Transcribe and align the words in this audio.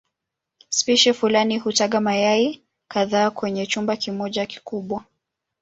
Spishi 0.69 1.13
fulani 1.13 1.57
hutaga 1.57 2.01
mayai 2.01 2.63
kadhaa 2.87 3.31
kwenye 3.31 3.65
chumba 3.67 3.95
kimoja 3.97 4.45
kikubwa. 4.45 5.05